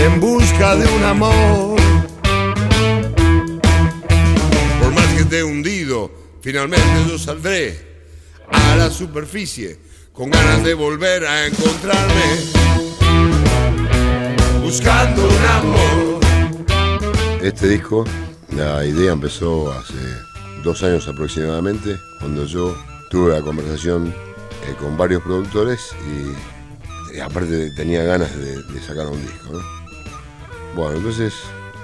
[0.00, 1.76] en busca de un amor.
[4.80, 6.10] Por más que esté hundido,
[6.40, 7.88] finalmente yo saldré
[8.50, 9.78] a la superficie
[10.12, 12.24] con ganas de volver a encontrarme,
[14.62, 16.20] buscando un amor.
[17.42, 18.04] Este disco,
[18.50, 19.94] la idea empezó hace
[20.64, 22.76] dos años aproximadamente, cuando yo
[23.10, 26.57] tuve la conversación eh, con varios productores y,
[27.20, 29.52] aparte tenía ganas de, sacar un disco.
[29.52, 29.60] ¿no?
[30.74, 31.34] Bueno, entonces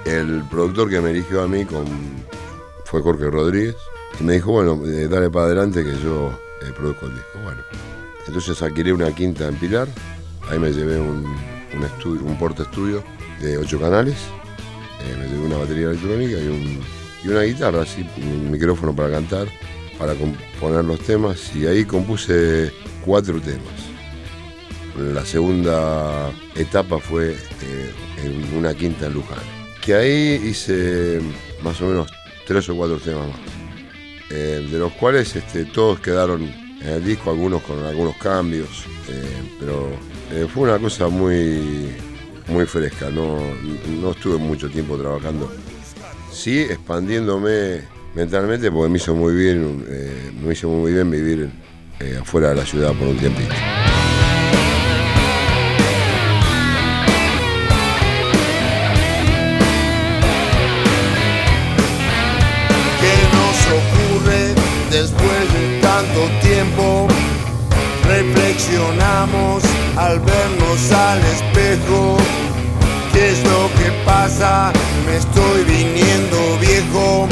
[0.05, 1.85] el productor que me eligió a mí con,
[2.85, 3.75] fue Jorge Rodríguez
[4.19, 6.31] y me dijo, bueno, eh, dale para adelante que yo
[6.61, 7.39] eh, produzco el disco.
[7.43, 7.61] Bueno,
[8.27, 9.87] entonces alquilé una quinta en Pilar,
[10.49, 11.25] ahí me llevé un,
[11.75, 13.03] un, estudio, un porta estudio
[13.41, 14.15] de ocho canales,
[15.01, 16.81] eh, me llevé una batería electrónica y, un,
[17.23, 19.47] y una guitarra, así, un micrófono para cantar,
[19.97, 22.71] para componer los temas y ahí compuse
[23.03, 23.84] cuatro temas.
[24.97, 27.91] La segunda etapa fue eh,
[28.23, 29.39] en una quinta en Luján.
[29.83, 31.19] Que ahí hice
[31.61, 32.09] más o menos
[32.47, 33.39] tres o cuatro temas más.
[34.31, 39.57] Eh, de los cuales este, todos quedaron en el disco, algunos con algunos cambios, eh,
[39.59, 39.89] pero
[40.53, 41.91] fue una cosa muy,
[42.47, 43.37] muy fresca, no,
[44.01, 45.51] no estuve mucho tiempo trabajando.
[46.31, 47.81] Sí, expandiéndome
[48.15, 49.85] mentalmente porque me hizo muy bien,
[50.43, 51.49] me hizo muy bien vivir
[52.19, 53.53] afuera de la ciudad por un tiempito.
[69.97, 72.17] Al vernos al espejo.
[73.13, 74.73] ¿Qué es lo que pasa?
[75.05, 77.27] Me estoy viniendo viejo.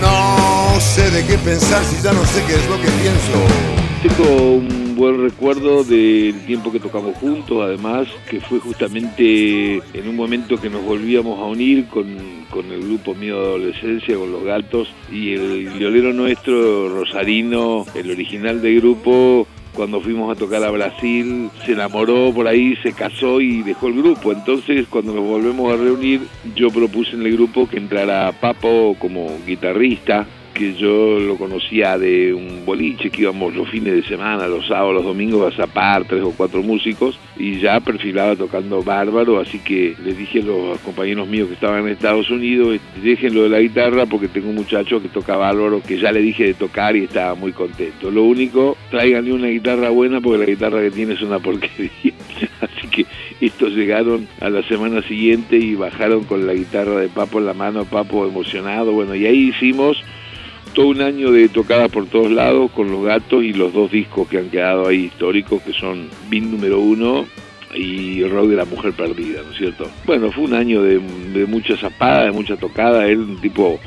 [0.00, 3.74] No sé de qué pensar si ya no sé qué es lo que pienso.
[4.02, 10.14] Tengo un buen recuerdo del tiempo que tocamos juntos, además que fue justamente en un
[10.14, 12.06] momento que nos volvíamos a unir con,
[12.50, 18.10] con el grupo mío de adolescencia, con los gatos, y el violero nuestro, Rosarino, el
[18.10, 23.40] original del grupo, cuando fuimos a tocar a Brasil, se enamoró por ahí, se casó
[23.40, 24.32] y dejó el grupo.
[24.32, 26.22] Entonces, cuando nos volvemos a reunir,
[26.54, 32.32] yo propuse en el grupo que entrara Papo como guitarrista, que yo lo conocía de
[32.32, 36.22] un boliche que íbamos los fines de semana, los sábados, los domingos a zapar tres
[36.22, 41.26] o cuatro músicos y ya perfilaba tocando bárbaro, así que les dije a los compañeros
[41.28, 45.08] míos que estaban en Estados Unidos, déjenlo de la guitarra porque tengo un muchacho que
[45.08, 48.10] toca bárbaro que ya le dije de tocar y estaba muy contento.
[48.10, 51.90] Lo único, tráiganle una guitarra buena porque la guitarra que tiene es una porquería.
[52.60, 53.06] así que
[53.40, 57.54] estos llegaron a la semana siguiente y bajaron con la guitarra de Papo en la
[57.54, 60.02] mano, Papo emocionado, bueno, y ahí hicimos
[60.74, 64.28] todo un año de tocadas por todos lados con los gatos y los dos discos
[64.28, 67.26] que han quedado ahí históricos que son Bin número uno
[67.74, 69.88] y Rock de la Mujer Perdida, ¿no es cierto?
[70.04, 71.00] Bueno, fue un año de,
[71.32, 73.80] de mucha zapada, de mucha tocada, él un tipo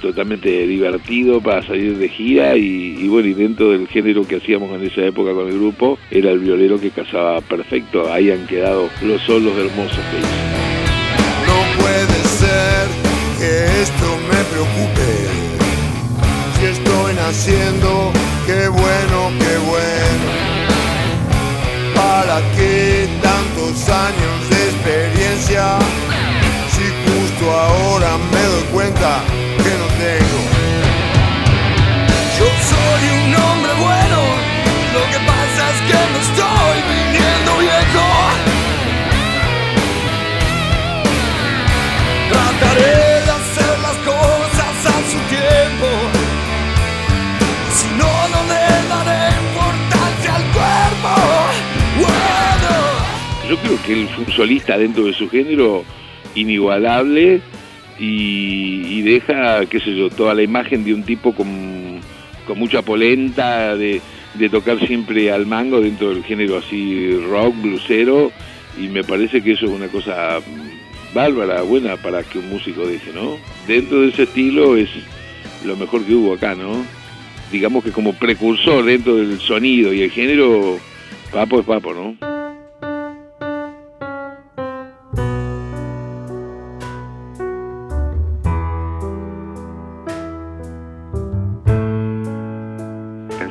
[0.00, 4.86] totalmente divertido para salir de gira y, bueno, y dentro del género que hacíamos en
[4.86, 9.20] esa época con el grupo, era el violero que casaba perfecto, ahí han quedado los
[9.22, 10.40] solos hermosos que hizo.
[11.46, 12.88] No puede ser
[13.38, 15.39] que esto me preocupe.
[17.32, 18.10] Bueno,
[18.44, 19.09] qué bueno.
[53.62, 55.84] Creo que él fue un solista dentro de su género
[56.34, 57.40] inigualable
[57.98, 62.00] y, deja, qué sé yo, toda la imagen de un tipo con,
[62.46, 64.00] con mucha polenta, de,
[64.34, 68.32] de tocar siempre al mango dentro del género así rock, blusero,
[68.80, 70.38] y me parece que eso es una cosa
[71.12, 73.36] bárbara, buena para que un músico deje, ¿no?
[73.66, 74.88] Dentro de ese estilo es
[75.64, 76.84] lo mejor que hubo acá, ¿no?
[77.52, 80.78] Digamos que como precursor dentro del sonido y el género,
[81.32, 82.39] Papo es Papo, ¿no?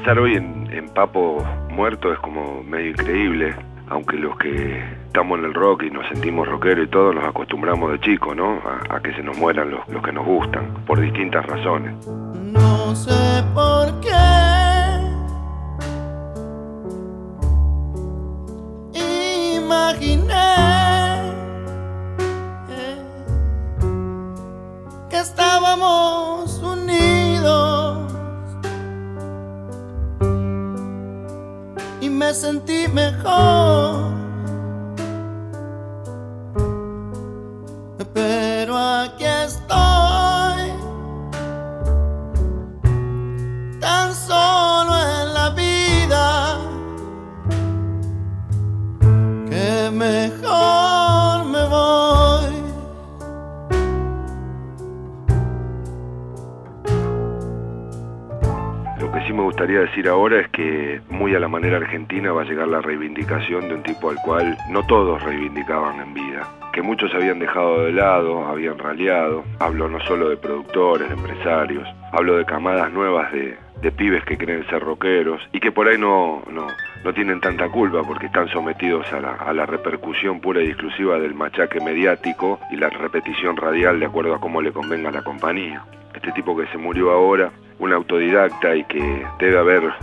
[0.09, 3.55] Pensar hoy en, Papo muerto es como medio increíble.
[3.89, 7.91] aunque los que estamos en el rock y nos sentimos rockeros y todo, nos acostumbramos
[7.91, 8.59] de chico, ¿no?
[8.89, 11.93] A, que se nos mueran los, los que nos gustan, por distintas razones.
[12.41, 14.09] No sé por qué.
[19.55, 20.68] Imaginé
[32.39, 34.28] sentí mejor.
[59.39, 62.81] Me gustaría decir ahora es que muy a la manera argentina va a llegar la
[62.81, 67.85] reivindicación de un tipo al cual no todos reivindicaban en vida que muchos habían dejado
[67.85, 69.43] de lado, habían raleado.
[69.59, 73.57] Hablo no solo de productores, de empresarios, hablo de camadas nuevas de,
[73.97, 76.67] pibes que creen ser rockeros y que por ahí no, no,
[77.03, 81.17] no tienen tanta culpa porque están sometidos a la, a la, repercusión pura y exclusiva
[81.17, 85.23] del machaque mediático y la repetición radial de acuerdo a cómo le convenga a la
[85.23, 85.83] compañía.
[86.13, 89.93] Este tipo que se murió ahora, un autodidacta y que debe haber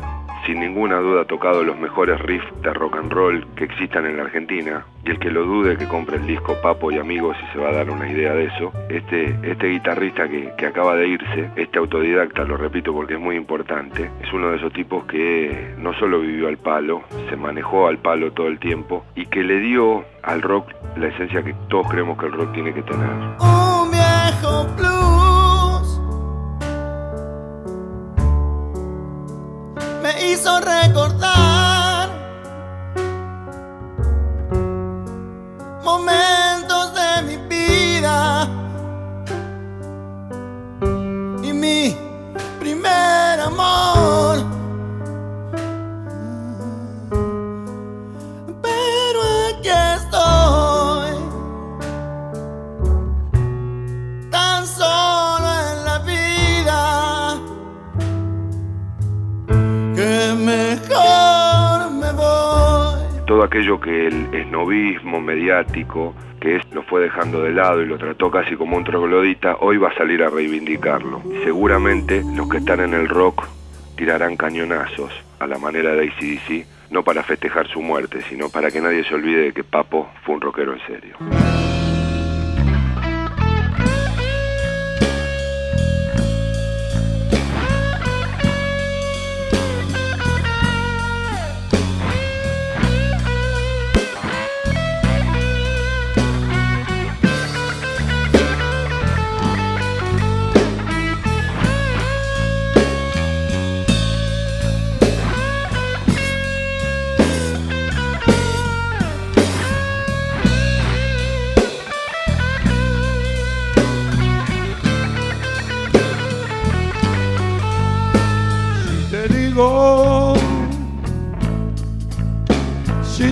[0.47, 4.23] sin ninguna duda tocado los mejores riffs de rock and roll que existan en la
[4.23, 4.87] Argentina.
[5.05, 7.71] Y el que lo dude que compre el disco Papo y Amigos y se va
[7.71, 8.73] a dar una idea de eso.
[8.89, 13.37] Este, este guitarrista que, que acaba de irse, este autodidacta, lo repito porque es muy
[13.37, 17.99] importante, es uno de esos tipos que no solo vivió al palo, se manejó al
[17.99, 22.19] palo todo el tiempo y que le dio al rock la esencia que todos creemos
[22.19, 23.11] que el rock tiene que tener.
[30.67, 31.36] Recordar
[63.75, 68.55] que el esnovismo mediático, que es, lo fue dejando de lado y lo trató casi
[68.55, 71.21] como un troglodita, hoy va a salir a reivindicarlo.
[71.43, 73.45] Seguramente los que están en el rock
[73.97, 78.81] tirarán cañonazos a la manera de ACDC, no para festejar su muerte, sino para que
[78.81, 81.17] nadie se olvide de que Papo fue un rockero en serio.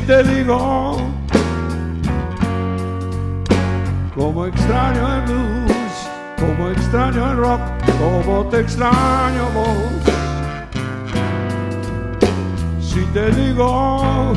[0.07, 0.99] Te digo,
[4.15, 6.09] como extraño el blues,
[6.39, 7.61] como extraño el rock,
[7.99, 10.15] como te extraño vos.
[12.81, 14.35] Si te digo,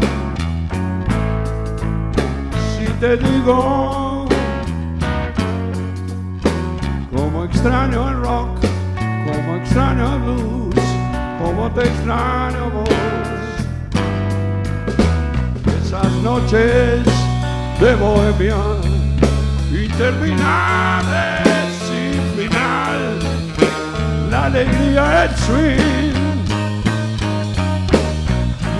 [2.77, 4.25] si te digo,
[7.13, 8.49] como extraño el rock,
[9.25, 10.75] como extraño el blues,
[11.43, 13.36] como te extraño vos.
[15.87, 17.05] Esas noches
[17.79, 18.57] de bohemia
[19.71, 21.07] interminables
[21.87, 23.19] sin final,
[24.29, 26.43] la alegría, el swing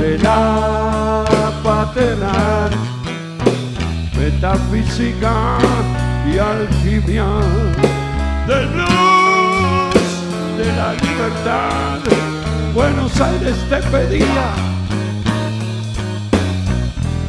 [0.02, 1.24] de la
[1.64, 2.72] paternal,
[4.20, 5.60] metafísica
[6.30, 7.28] y alquimia
[8.48, 9.96] del blues
[10.58, 12.00] de la libertad.
[12.74, 14.52] Buenos Aires te pedía,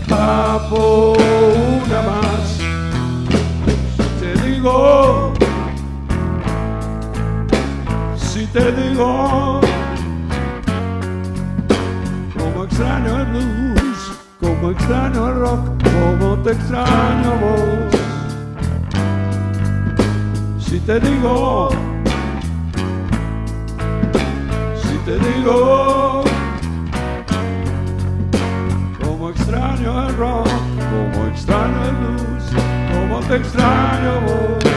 [0.09, 2.59] papo, una más.
[4.21, 5.33] Te digo,
[8.17, 9.61] si te digo,
[12.37, 18.01] como extraño el blues, como extraño el rock, como te extraño vos.
[20.59, 21.69] Si te digo,
[24.83, 26.25] si te digo,
[29.79, 30.49] extraño rock,
[30.91, 32.45] como extraño el blues,
[32.93, 34.69] como te extraño vos.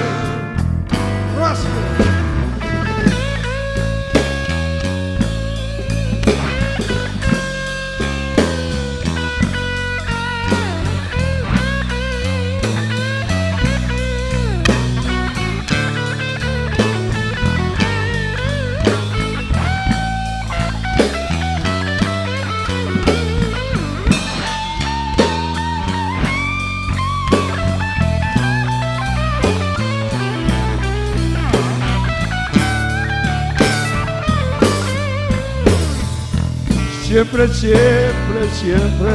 [37.11, 39.11] Siempre, siempre, siempre.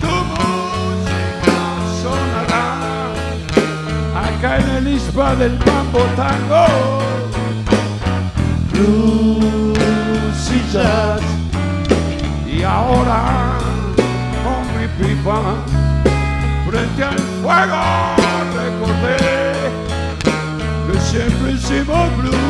[0.00, 1.58] Tu música
[2.02, 2.66] sonará
[4.26, 6.66] acá en el ispa del mambo tango.
[8.72, 10.52] Blues y.
[12.56, 13.20] Y ahora
[14.44, 15.38] con mi pipa
[16.68, 17.84] frente al fuego
[18.58, 19.18] recordé
[20.86, 22.45] que siempre hicimos blues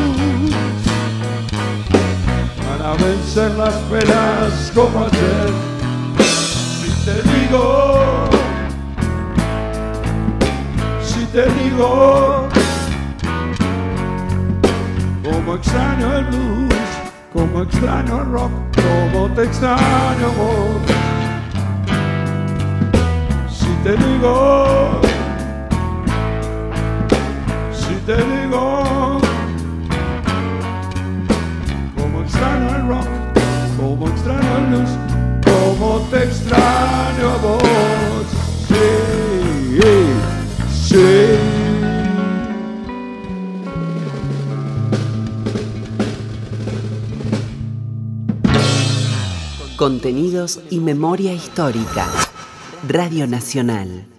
[3.07, 5.49] vencer las penas como ayer.
[6.19, 8.25] Si te digo,
[11.01, 12.47] si te digo,
[15.23, 16.73] como extraño el blues,
[17.33, 20.81] como extraño el rock, como te extraño vos.
[23.49, 25.01] Si te digo,
[27.71, 29.16] si te digo,
[32.37, 33.07] extraño el rock,
[33.77, 34.89] como extraño el blues,
[35.43, 37.63] como te extraño a vos.
[38.67, 38.85] Sí,
[40.71, 41.07] sí.
[49.75, 52.07] Contenidos y memoria histórica.
[52.87, 54.16] Radio Nacional.